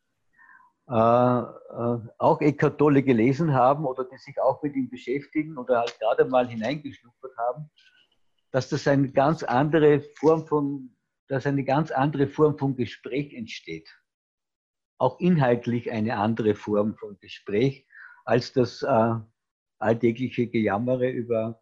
[0.88, 5.81] äh, äh, auch Eckhart Tolle gelesen haben oder die sich auch mit ihm beschäftigen oder
[5.81, 7.70] halt gerade mal hineingeschnuppert haben,
[8.52, 10.96] dass das eine ganz andere Form von,
[11.29, 13.88] dass eine ganz andere Form von Gespräch entsteht.
[14.99, 17.87] Auch inhaltlich eine andere Form von Gespräch
[18.25, 19.15] als das äh,
[19.79, 21.61] alltägliche Gejammere über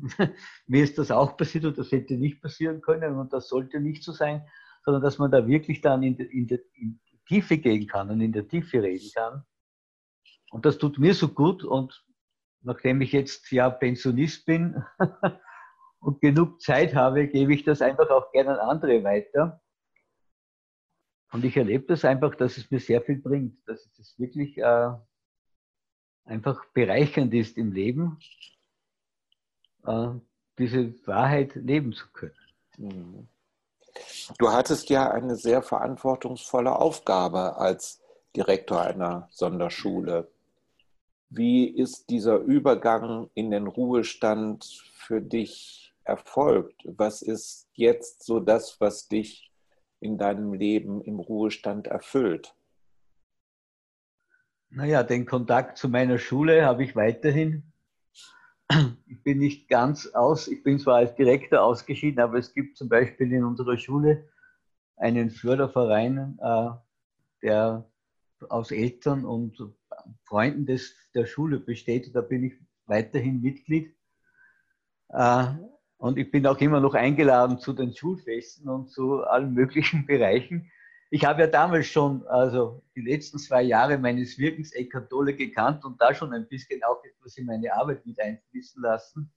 [0.66, 4.02] mir ist das auch passiert und das hätte nicht passieren können und das sollte nicht
[4.02, 4.46] so sein,
[4.84, 8.32] sondern dass man da wirklich dann in, in, in die Tiefe gehen kann und in
[8.32, 9.44] der Tiefe reden kann.
[10.50, 12.04] Und das tut mir so gut und
[12.62, 14.82] nachdem ich jetzt ja Pensionist bin
[16.00, 19.60] und genug Zeit habe, gebe ich das einfach auch gerne an andere weiter.
[21.32, 24.90] Und ich erlebe das einfach, dass es mir sehr viel bringt, dass es wirklich äh,
[26.24, 28.18] einfach bereichernd ist im Leben
[29.86, 30.08] äh,
[30.58, 33.28] diese Wahrheit leben zu können.
[34.38, 38.00] Du hattest ja eine sehr verantwortungsvolle Aufgabe als
[38.36, 40.30] Direktor einer Sonderschule.
[41.28, 44.64] Wie ist dieser Übergang in den Ruhestand
[44.94, 46.82] für dich erfolgt?
[46.84, 49.49] Was ist jetzt so das, was dich
[50.00, 52.54] in deinem Leben im Ruhestand erfüllt?
[54.70, 57.70] Naja, den Kontakt zu meiner Schule habe ich weiterhin
[59.06, 62.88] ich bin nicht ganz aus, ich bin zwar als Direktor ausgeschieden, aber es gibt zum
[62.88, 64.28] Beispiel in unserer Schule
[64.96, 66.70] einen Förderverein, äh,
[67.42, 67.90] der
[68.48, 69.58] aus Eltern und
[70.24, 72.14] Freunden des, der Schule besteht.
[72.14, 72.54] Da bin ich
[72.86, 73.94] weiterhin Mitglied.
[76.00, 80.70] Und ich bin auch immer noch eingeladen zu den Schulfesten und zu allen möglichen Bereichen.
[81.10, 85.84] Ich habe ja damals schon, also die letzten zwei Jahre meines Wirkens Eckhart Tolle gekannt
[85.84, 89.30] und da schon ein bisschen auch etwas in meine Arbeit mit einfließen lassen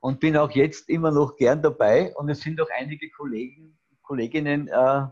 [0.00, 2.14] und bin auch jetzt immer noch gern dabei.
[2.14, 5.06] Und es sind auch einige Kollegen, Kolleginnen äh,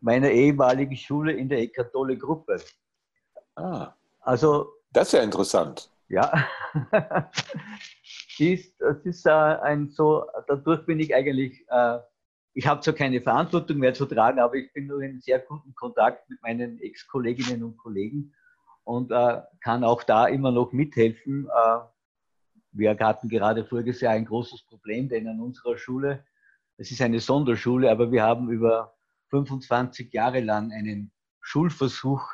[0.00, 2.60] meiner ehemaligen Schule in der Eckhart Tolle Gruppe.
[3.54, 3.94] Ah.
[4.20, 4.74] Also.
[4.92, 5.90] Das ist ja interessant.
[6.08, 6.46] Ja.
[8.38, 11.98] ist, das ist äh, ein so, dadurch bin ich eigentlich äh,
[12.56, 15.74] ich habe zwar keine Verantwortung mehr zu tragen, aber ich bin nur in sehr guten
[15.74, 18.32] Kontakt mit meinen Ex-Kolleginnen und Kollegen
[18.84, 21.48] und äh, kann auch da immer noch mithelfen.
[22.70, 26.24] Wir hatten gerade voriges Jahr ein großes Problem, denn an unserer Schule,
[26.76, 28.96] es ist eine Sonderschule, aber wir haben über
[29.30, 32.24] 25 Jahre lang einen Schulversuch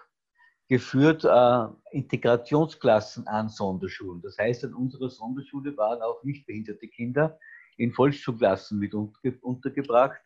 [0.71, 4.23] geführt, äh, Integrationsklassen an Sonderschulen.
[4.23, 7.41] Das heißt, an unserer Sonderschule waren auch nicht behinderte Kinder
[7.77, 10.21] in Volksschulklassen mit untergebracht.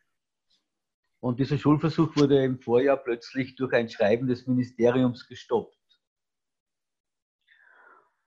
[1.21, 5.79] Und dieser Schulversuch wurde im Vorjahr plötzlich durch ein Schreiben des Ministeriums gestoppt.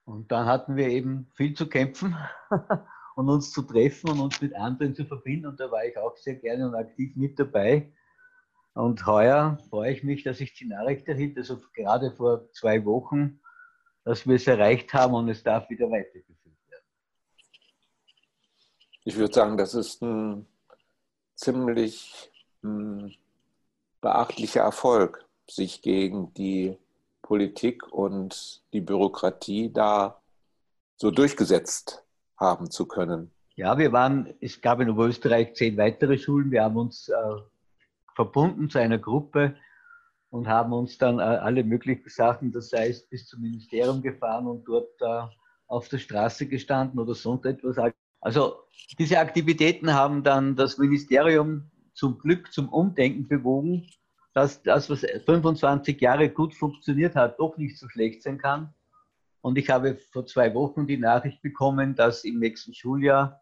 [0.05, 2.17] Und dann hatten wir eben viel zu kämpfen
[3.15, 5.45] und uns zu treffen und uns mit anderen zu verbinden.
[5.45, 7.93] Und da war ich auch sehr gerne und aktiv mit dabei.
[8.77, 13.39] Und heuer freue ich mich, dass ich die Nachricht erhielt, also gerade vor zwei Wochen,
[14.03, 16.37] dass wir es erreicht haben und es darf wieder weitergeführt
[19.07, 20.45] ich würde sagen, das ist ein
[21.33, 22.29] ziemlich
[22.61, 23.13] hm,
[24.01, 26.77] beachtlicher Erfolg, sich gegen die
[27.21, 30.21] Politik und die Bürokratie da
[30.97, 32.03] so durchgesetzt
[32.35, 33.31] haben zu können.
[33.55, 36.51] Ja, wir waren, es gab in Oberösterreich zehn weitere Schulen.
[36.51, 37.15] Wir haben uns äh,
[38.17, 39.55] verbunden zu einer Gruppe
[40.31, 44.65] und haben uns dann äh, alle möglichen Sachen, das heißt bis zum Ministerium gefahren und
[44.67, 45.21] dort äh,
[45.67, 47.77] auf der Straße gestanden oder sonst etwas.
[48.19, 48.55] Also
[48.97, 53.87] diese Aktivitäten haben dann das Ministerium zum Glück zum Umdenken bewogen,
[54.33, 58.73] dass das, was 25 Jahre gut funktioniert hat, doch nicht so schlecht sein kann.
[59.41, 63.41] Und ich habe vor zwei Wochen die Nachricht bekommen, dass im nächsten Schuljahr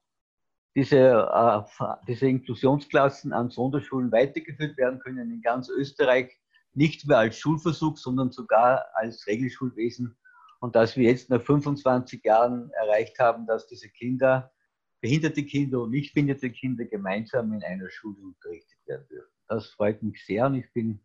[0.76, 6.38] diese, äh, diese Inklusionsklassen an Sonderschulen weitergeführt werden können in ganz Österreich,
[6.74, 10.18] nicht mehr als Schulversuch, sondern sogar als Regelschulwesen.
[10.60, 14.52] Und dass wir jetzt nach 25 Jahren erreicht haben, dass diese Kinder,
[15.00, 19.32] behinderte Kinder und nicht behinderte Kinder gemeinsam in einer Schule unterrichtet werden dürfen.
[19.48, 21.00] Das freut mich sehr und ich bin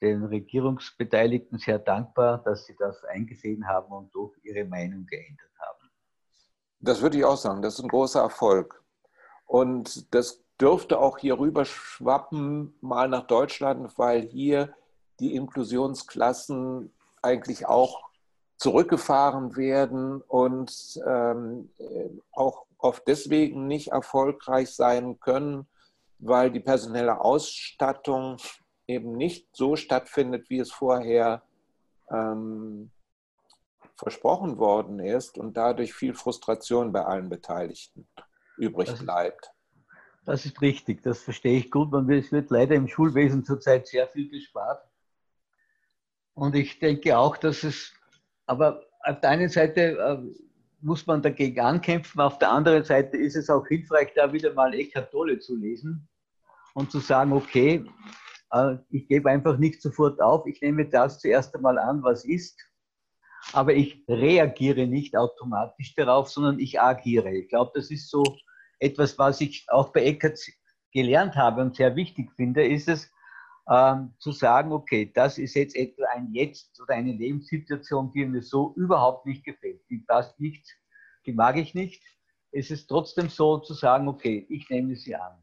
[0.00, 5.77] den Regierungsbeteiligten sehr dankbar, dass sie das eingesehen haben und doch ihre Meinung geändert haben.
[6.80, 8.82] Das würde ich auch sagen, das ist ein großer Erfolg.
[9.46, 14.74] Und das dürfte auch hier rüber schwappen, mal nach Deutschland, weil hier
[15.20, 18.08] die Inklusionsklassen eigentlich auch
[18.56, 21.70] zurückgefahren werden und ähm,
[22.32, 25.66] auch oft deswegen nicht erfolgreich sein können,
[26.18, 28.36] weil die personelle Ausstattung
[28.86, 31.42] eben nicht so stattfindet, wie es vorher
[32.10, 32.90] ähm,
[33.98, 38.08] versprochen worden ist und dadurch viel Frustration bei allen Beteiligten
[38.56, 39.46] übrig das bleibt.
[39.46, 39.88] Ist,
[40.24, 41.90] das ist richtig, das verstehe ich gut.
[41.90, 44.86] Man, es wird leider im Schulwesen zurzeit sehr viel gespart.
[46.34, 47.92] Und ich denke auch, dass es,
[48.46, 50.18] aber auf der einen Seite äh,
[50.80, 54.72] muss man dagegen ankämpfen, auf der anderen Seite ist es auch hilfreich, da wieder mal
[54.74, 56.08] Eckhart Tolle zu lesen
[56.74, 57.84] und zu sagen, okay,
[58.52, 62.67] äh, ich gebe einfach nicht sofort auf, ich nehme das zuerst einmal an, was ist,
[63.52, 67.30] aber ich reagiere nicht automatisch darauf, sondern ich agiere.
[67.30, 68.22] Ich glaube, das ist so
[68.78, 70.38] etwas, was ich auch bei Eckert
[70.92, 73.10] gelernt habe und sehr wichtig finde, ist es,
[73.70, 78.42] ähm, zu sagen, okay, das ist jetzt etwa ein Jetzt oder eine Lebenssituation, die mir
[78.42, 80.66] so überhaupt nicht gefällt, die passt nicht,
[81.26, 82.02] die mag ich nicht.
[82.50, 85.36] Es ist trotzdem so zu sagen, okay, ich nehme sie an.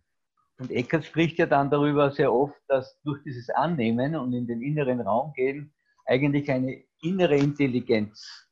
[0.57, 4.61] Und Eckert spricht ja dann darüber sehr oft, dass durch dieses Annehmen und in den
[4.61, 8.47] inneren Raum gehen eigentlich eine innere Intelligenz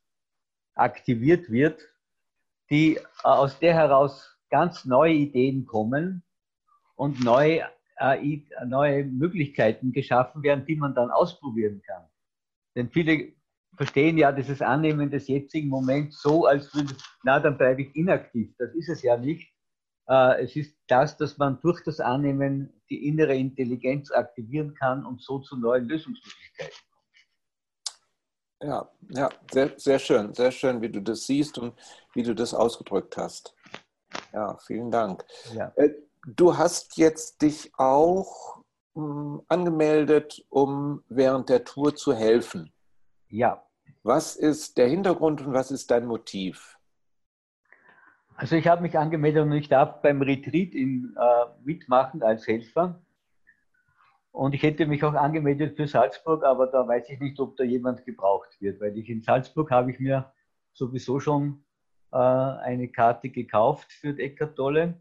[0.74, 1.80] aktiviert wird,
[2.70, 6.22] die aus der heraus ganz neue Ideen kommen
[6.96, 12.04] und neue, äh, neue Möglichkeiten geschaffen werden, die man dann ausprobieren kann.
[12.74, 13.32] Denn viele
[13.76, 18.54] verstehen ja dieses Annehmen des jetzigen Moments so, als würde, na, dann bleibe ich inaktiv.
[18.58, 19.52] Das ist es ja nicht,
[20.08, 25.22] äh, es ist das, dass man durch das Annehmen die innere Intelligenz aktivieren kann und
[25.22, 26.93] so zu neuen Lösungsmöglichkeiten.
[28.64, 31.74] Ja, ja, sehr, sehr schön, sehr schön, wie du das siehst und
[32.14, 33.54] wie du das ausgedrückt hast.
[34.32, 35.22] Ja, vielen Dank.
[35.52, 35.70] Ja.
[35.76, 35.90] Äh,
[36.26, 38.62] du hast jetzt dich auch
[38.94, 42.72] hm, angemeldet, um während der Tour zu helfen.
[43.28, 43.66] Ja.
[44.02, 46.78] Was ist der Hintergrund und was ist dein Motiv?
[48.36, 53.02] Also ich habe mich angemeldet und ich darf beim Retreat in, äh, mitmachen als Helfer.
[54.34, 57.62] Und ich hätte mich auch angemeldet für Salzburg, aber da weiß ich nicht, ob da
[57.62, 60.32] jemand gebraucht wird, weil ich in Salzburg habe ich mir
[60.72, 61.64] sowieso schon
[62.10, 65.00] äh, eine Karte gekauft für Eckart Tolle.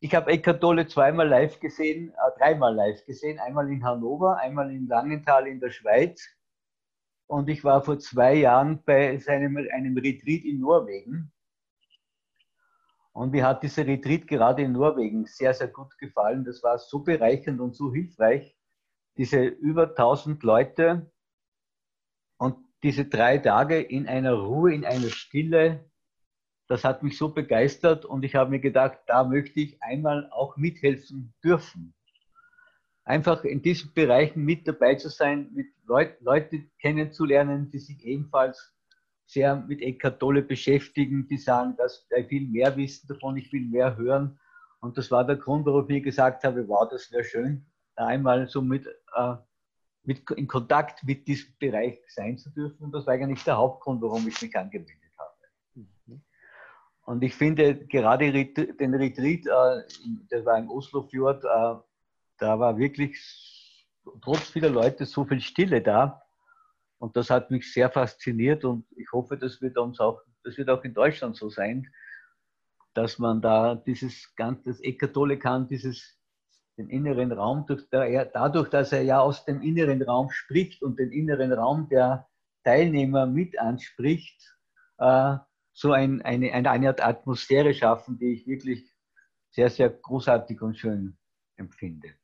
[0.00, 4.70] Ich habe Eckart Tolle zweimal live gesehen, äh, dreimal live gesehen, einmal in Hannover, einmal
[4.70, 6.26] in Langenthal in der Schweiz.
[7.26, 11.33] Und ich war vor zwei Jahren bei seinem, einem Retreat in Norwegen
[13.14, 16.44] und mir hat dieser Retreat gerade in Norwegen sehr, sehr gut gefallen.
[16.44, 18.56] Das war so bereichernd und so hilfreich.
[19.16, 21.12] Diese über 1000 Leute
[22.38, 25.88] und diese drei Tage in einer Ruhe, in einer Stille,
[26.66, 30.56] das hat mich so begeistert und ich habe mir gedacht, da möchte ich einmal auch
[30.56, 31.94] mithelfen dürfen.
[33.04, 38.74] Einfach in diesen Bereichen mit dabei zu sein, mit Leut Leute kennenzulernen, die sich ebenfalls
[39.26, 43.64] sehr mit Eckart Tolle beschäftigen, die sagen, dass ich viel mehr wissen davon, ich will
[43.66, 44.38] mehr hören.
[44.80, 47.64] Und das war der Grund, warum ich gesagt habe, wow, das wäre schön,
[47.96, 49.34] einmal so mit, äh,
[50.02, 52.84] mit in Kontakt mit diesem Bereich sein zu dürfen.
[52.84, 55.86] Und das war eigentlich der Hauptgrund, warum ich mich angemeldet habe.
[56.06, 56.22] Mhm.
[57.06, 59.82] Und ich finde gerade den Retreat, äh,
[60.28, 61.80] das war im Oslofjord, äh,
[62.38, 63.88] da war wirklich
[64.22, 66.23] trotz vieler Leute so viel Stille da.
[67.04, 70.70] Und das hat mich sehr fasziniert und ich hoffe, das wird uns auch, das wird
[70.70, 71.86] auch in Deutschland so sein,
[72.94, 74.72] dass man da dieses ganze
[75.12, 76.18] Tolle kann, dieses
[76.78, 81.52] den inneren Raum, dadurch, dass er ja aus dem inneren Raum spricht und den inneren
[81.52, 82.26] Raum der
[82.64, 84.56] Teilnehmer mit anspricht,
[84.96, 85.36] äh,
[85.74, 88.90] so ein, eine, eine, eine Art Atmosphäre schaffen, die ich wirklich
[89.50, 91.18] sehr, sehr großartig und schön
[91.56, 92.14] empfinde.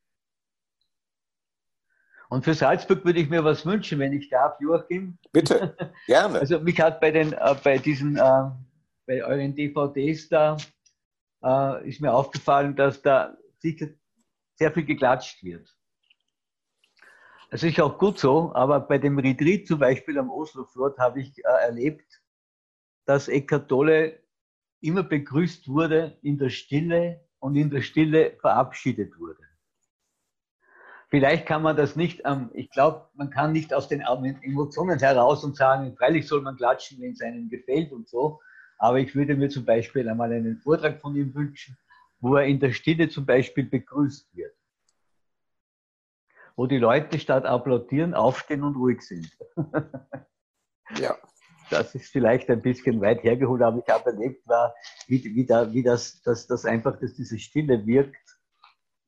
[2.31, 5.19] Und für Salzburg würde ich mir was wünschen, wenn ich darf, Joachim.
[5.33, 5.77] Bitte,
[6.07, 6.39] gerne.
[6.39, 8.51] Also mich hat bei, den, äh, bei diesen, äh,
[9.05, 10.57] bei euren DVDs da,
[11.43, 13.89] äh, ist mir aufgefallen, dass da sicher
[14.55, 15.77] sehr viel geklatscht wird.
[17.51, 21.37] Das ist auch gut so, aber bei dem Retreat zum Beispiel am Oslo-Fjord habe ich
[21.39, 22.23] äh, erlebt,
[23.07, 24.23] dass Eckhart Tolle
[24.81, 29.50] immer begrüßt wurde in der Stille und in der Stille verabschiedet wurde.
[31.11, 35.43] Vielleicht kann man das nicht, ähm, ich glaube, man kann nicht aus den Emotionen heraus
[35.43, 38.41] und sagen, freilich soll man klatschen, wenn es einem gefällt und so.
[38.79, 41.77] Aber ich würde mir zum Beispiel einmal einen Vortrag von ihm wünschen,
[42.21, 44.55] wo er in der Stille zum Beispiel begrüßt wird.
[46.55, 49.37] Wo die Leute statt applaudieren aufstehen und ruhig sind.
[50.97, 51.17] ja.
[51.71, 54.75] Das ist vielleicht ein bisschen weit hergeholt, aber ich habe erlebt, war,
[55.07, 58.40] wie, wie, da, wie das, dass das einfach, dass diese Stille wirkt,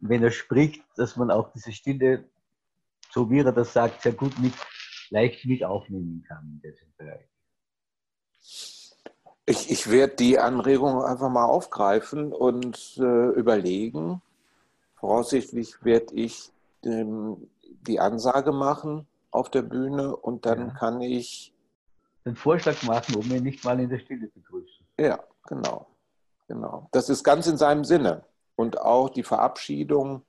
[0.02, 2.24] wenn er spricht, dass man auch diese Stille,
[3.10, 4.52] so wie er das sagt, sehr gut mit,
[5.10, 7.28] leicht mit aufnehmen kann in diesem Bereich.
[9.46, 14.22] Ich, ich werde die Anregung einfach mal aufgreifen und äh, überlegen.
[14.96, 16.52] Voraussichtlich werde ich
[16.84, 20.74] ähm, die Ansage machen auf der Bühne und dann ja.
[20.74, 21.54] kann ich
[22.24, 24.86] den Vorschlag machen, ob wir nicht mal in der Stille begrüßen.
[24.98, 25.86] Ja, genau.
[26.46, 26.88] genau.
[26.92, 28.24] Das ist ganz in seinem Sinne.
[28.56, 30.24] Und auch die Verabschiedung,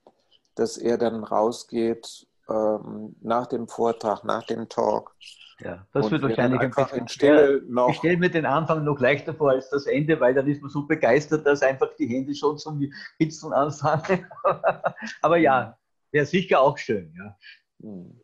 [0.55, 5.15] dass er dann rausgeht ähm, nach dem Vortrag, nach dem Talk
[5.59, 7.61] ja, das wird wahrscheinlich ein bisschen schwer.
[7.67, 10.61] Noch ich stelle mir den Anfang noch leichter vor als das Ende, weil dann ist
[10.61, 12.81] man so begeistert, dass einfach die Hände schon zum
[13.17, 14.25] Kitzeln anfangen.
[15.21, 15.77] Aber ja,
[16.11, 17.13] wäre sicher auch schön.
[17.15, 17.37] Ja.
[17.81, 18.19] Hm.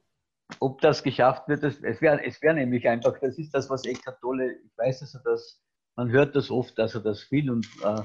[0.60, 3.86] Ob das geschafft wird, das, es wäre es wär nämlich einfach, das ist das, was
[3.86, 5.62] Eckhart Tolle, ich weiß, dass er das,
[5.96, 8.02] man hört das oft, dass er das will und, äh,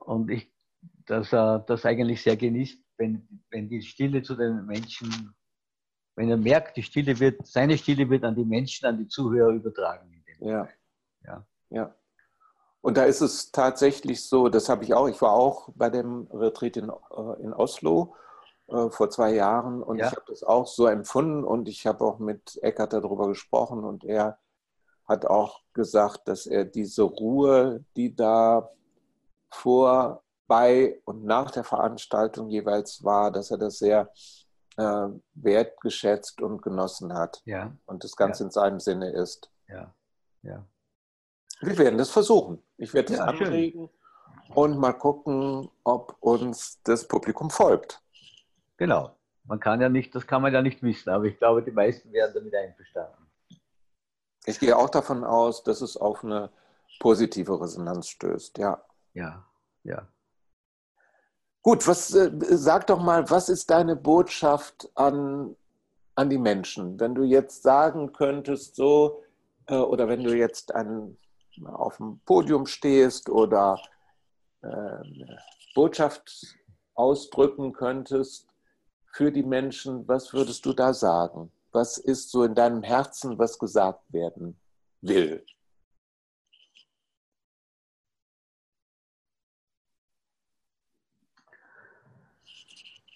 [0.00, 0.50] und ich,
[1.06, 5.34] dass er das eigentlich sehr genießt, wenn, wenn die Stille zu den Menschen
[6.16, 9.50] wenn er merkt, die Stille wird, seine Stille wird an die Menschen, an die Zuhörer
[9.50, 10.24] übertragen.
[10.40, 10.68] Ja.
[11.26, 11.46] ja.
[11.70, 11.94] Ja.
[12.80, 16.28] Und da ist es tatsächlich so, das habe ich auch, ich war auch bei dem
[16.30, 18.14] Retreat in, äh, in Oslo
[18.68, 20.06] äh, vor zwei Jahren und ja.
[20.06, 24.04] ich habe das auch so empfunden und ich habe auch mit Eckert darüber gesprochen und
[24.04, 24.38] er
[25.06, 28.70] hat auch gesagt, dass er diese Ruhe, die da
[29.50, 34.12] vor, bei und nach der Veranstaltung jeweils war, dass er das sehr
[34.76, 37.42] äh, wertgeschätzt und genossen hat.
[37.44, 37.76] Ja.
[37.86, 38.46] Und das Ganze ja.
[38.46, 39.50] in seinem Sinne ist.
[39.68, 39.94] Ja.
[40.42, 40.66] Ja.
[41.60, 42.62] Wir werden das versuchen.
[42.76, 43.88] Ich werde das ja, anregen
[44.46, 44.56] schön.
[44.56, 48.02] und mal gucken, ob uns das Publikum folgt.
[48.76, 49.16] Genau.
[49.44, 52.12] Man kann ja nicht, das kann man ja nicht wissen, aber ich glaube, die meisten
[52.12, 53.30] werden damit einverstanden.
[54.46, 56.50] Ich gehe auch davon aus, dass es auf eine
[56.98, 58.82] positive Resonanz stößt, ja.
[59.12, 59.46] Ja,
[59.84, 60.08] ja.
[61.64, 65.56] Gut, was, äh, sag doch mal, was ist deine Botschaft an,
[66.14, 67.00] an die Menschen?
[67.00, 69.22] Wenn du jetzt sagen könntest, so,
[69.68, 71.16] äh, oder wenn du jetzt an,
[71.64, 73.80] auf dem Podium stehst oder
[74.60, 74.98] äh,
[75.74, 76.54] Botschaft
[76.96, 78.46] ausdrücken könntest
[79.14, 81.50] für die Menschen, was würdest du da sagen?
[81.72, 84.60] Was ist so in deinem Herzen, was gesagt werden
[85.00, 85.42] will?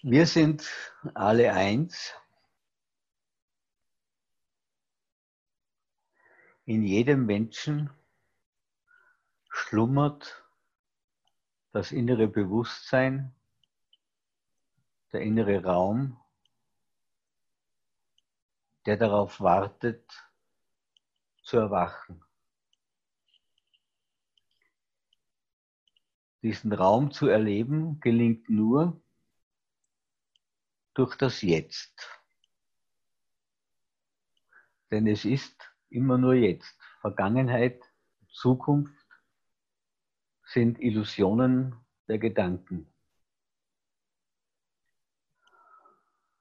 [0.01, 0.65] Wir sind
[1.13, 2.13] alle eins.
[6.63, 7.89] In jedem Menschen
[9.49, 10.41] schlummert
[11.73, 13.35] das innere Bewusstsein,
[15.11, 16.17] der innere Raum,
[18.85, 20.09] der darauf wartet,
[21.43, 22.23] zu erwachen.
[26.41, 29.01] Diesen Raum zu erleben gelingt nur,
[30.99, 31.95] durch das Jetzt.
[34.91, 35.55] Denn es ist
[35.89, 36.77] immer nur jetzt.
[36.99, 37.81] Vergangenheit,
[38.29, 38.93] Zukunft
[40.43, 41.75] sind Illusionen
[42.09, 42.91] der Gedanken.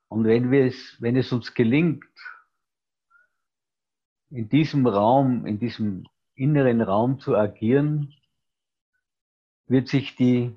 [0.08, 2.04] Und wenn, wir es, wenn es uns gelingt,
[4.30, 6.04] in diesem Raum, in diesem
[6.34, 8.12] inneren Raum zu agieren,
[9.66, 10.56] wird sich die,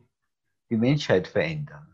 [0.70, 1.91] die Menschheit verändern.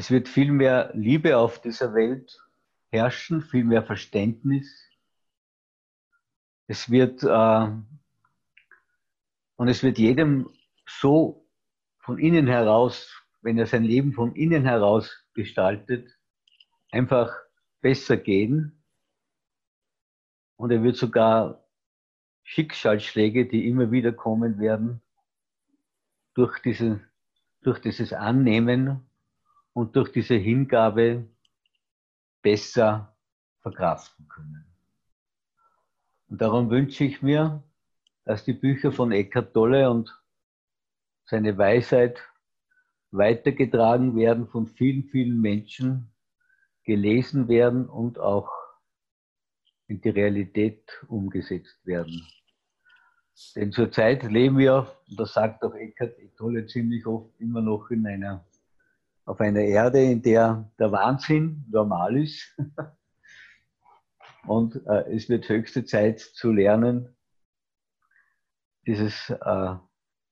[0.00, 2.40] Es wird viel mehr Liebe auf dieser Welt
[2.88, 4.88] herrschen, viel mehr Verständnis.
[6.66, 7.68] Es wird, äh,
[9.56, 10.48] und es wird jedem
[10.86, 11.46] so
[11.98, 16.08] von innen heraus, wenn er sein Leben von innen heraus gestaltet,
[16.90, 17.36] einfach
[17.82, 18.82] besser gehen.
[20.56, 21.62] Und er wird sogar
[22.42, 25.02] Schicksalsschläge, die immer wieder kommen werden,
[26.32, 27.00] durch, diese,
[27.60, 29.09] durch dieses Annehmen
[29.80, 31.26] und durch diese Hingabe
[32.42, 33.16] besser
[33.60, 34.66] verkraften können.
[36.28, 37.62] Und darum wünsche ich mir,
[38.24, 40.14] dass die Bücher von Eckhart Tolle und
[41.24, 42.20] seine Weisheit
[43.10, 46.12] weitergetragen werden von vielen, vielen Menschen,
[46.84, 48.50] gelesen werden und auch
[49.86, 52.26] in die Realität umgesetzt werden.
[53.56, 58.06] Denn zurzeit leben wir, und das sagt auch Eckhart Tolle ziemlich oft, immer noch in
[58.06, 58.44] einer,
[59.30, 62.58] auf einer Erde, in der der Wahnsinn normal ist.
[64.46, 67.16] Und äh, es wird höchste Zeit zu lernen,
[68.86, 69.76] dieses äh,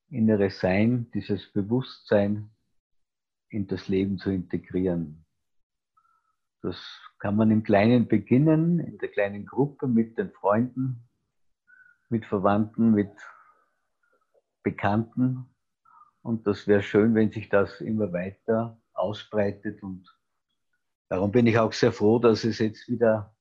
[0.08, 2.50] innere Sein, dieses Bewusstsein
[3.50, 5.24] in das Leben zu integrieren.
[6.60, 6.76] Das
[7.20, 11.08] kann man im Kleinen beginnen, in der kleinen Gruppe mit den Freunden,
[12.08, 13.12] mit Verwandten, mit
[14.64, 15.46] Bekannten.
[16.22, 19.82] Und das wäre schön, wenn sich das immer weiter ausbreitet.
[19.82, 20.06] Und
[21.08, 23.34] darum bin ich auch sehr froh, dass es jetzt wieder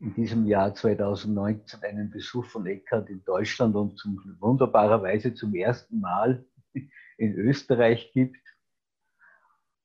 [0.00, 6.00] in diesem Jahr 2019 einen Besuch von Eckhart in Deutschland und zum, wunderbarerweise zum ersten
[6.00, 6.44] Mal
[7.16, 8.40] in Österreich gibt.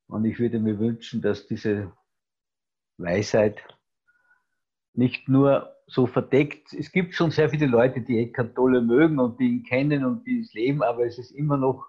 [0.08, 1.94] Und ich würde mir wünschen, dass diese
[2.98, 3.64] Weisheit
[4.94, 9.40] nicht nur so verdeckt, es gibt schon sehr viele Leute, die Eckhart Tolle mögen und
[9.40, 11.89] die ihn kennen und die es leben, aber es ist immer noch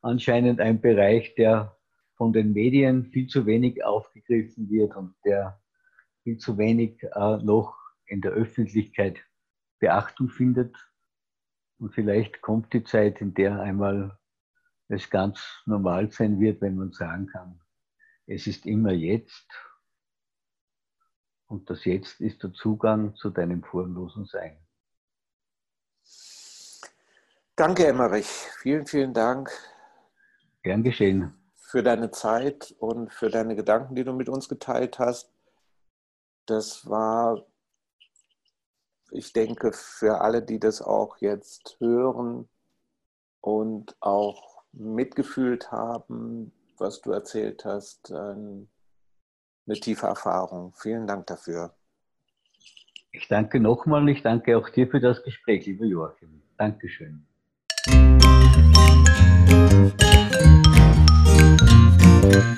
[0.00, 1.76] anscheinend ein Bereich, der
[2.16, 5.60] von den Medien viel zu wenig aufgegriffen wird und der
[6.22, 7.76] viel zu wenig äh, noch
[8.06, 9.18] in der Öffentlichkeit
[9.78, 10.76] Beachtung findet.
[11.78, 14.18] Und vielleicht kommt die Zeit, in der einmal
[14.88, 17.60] es ganz normal sein wird, wenn man sagen kann,
[18.26, 19.46] es ist immer jetzt.
[21.46, 24.58] Und das Jetzt ist der Zugang zu deinem formlosen Sein.
[27.56, 28.26] Danke, Emmerich.
[28.60, 29.50] Vielen, vielen Dank.
[30.62, 31.34] Gern geschehen.
[31.56, 35.30] Für deine Zeit und für deine Gedanken, die du mit uns geteilt hast.
[36.46, 37.44] Das war,
[39.10, 42.48] ich denke, für alle, die das auch jetzt hören
[43.40, 48.68] und auch mitgefühlt haben, was du erzählt hast, eine
[49.80, 50.72] tiefe Erfahrung.
[50.76, 51.74] Vielen Dank dafür.
[53.12, 56.42] Ich danke nochmal und ich danke auch dir für das Gespräch, lieber Joachim.
[56.56, 57.26] Dankeschön.
[62.28, 62.57] Mm-hmm.